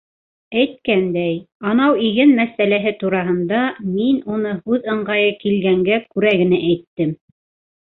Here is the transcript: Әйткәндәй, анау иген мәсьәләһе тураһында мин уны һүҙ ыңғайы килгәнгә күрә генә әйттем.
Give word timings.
Әйткәндәй, 0.61 1.35
анау 1.73 1.99
иген 2.07 2.33
мәсьәләһе 2.41 2.95
тураһында 3.05 3.63
мин 3.93 4.21
уны 4.39 4.57
һүҙ 4.67 4.93
ыңғайы 4.99 5.33
килгәнгә 5.47 6.05
күрә 6.13 6.39
генә 6.45 6.67
әйттем. 6.75 7.19